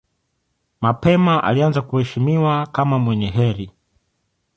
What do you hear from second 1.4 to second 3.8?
alianza kuheshimiwa kama mwenye heri.